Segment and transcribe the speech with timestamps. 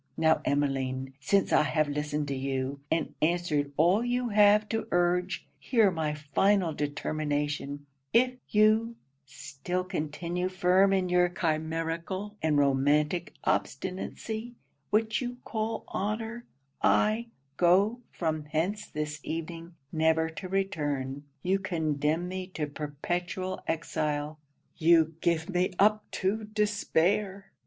[0.17, 5.45] Now Emmeline, since I have listened to you, and answered all you have to urge,
[5.59, 8.95] hear my final determination If you
[9.27, 14.55] still continue firm in your chimerical and romantic obstinacy,
[14.89, 16.45] which you call honour,
[16.81, 17.27] I
[17.57, 24.39] go from hence this evening, never to return you condemn me to perpetual exile
[24.77, 27.51] you give me up to despair!'